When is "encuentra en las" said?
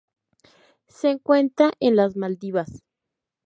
1.11-2.17